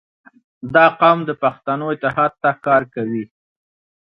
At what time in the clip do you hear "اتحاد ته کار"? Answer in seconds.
1.93-2.81